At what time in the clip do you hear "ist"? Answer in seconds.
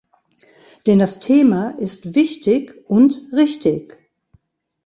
1.77-2.15